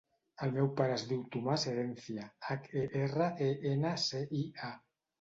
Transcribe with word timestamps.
El 0.45 0.53
meu 0.53 0.69
pare 0.79 0.95
es 0.99 1.03
diu 1.11 1.19
Tomàs 1.35 1.67
Herencia: 1.73 2.27
hac, 2.49 2.69
e, 2.83 2.89
erra, 3.05 3.31
e, 3.51 3.55
ena, 3.77 3.97
ce, 4.09 4.27
i, 4.43 4.47
a. 4.73 4.77